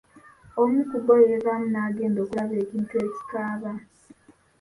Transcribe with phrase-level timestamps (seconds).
[0.61, 3.71] Omu kubbo yeevaamu nagenda okulaba ekintu ekikaaba.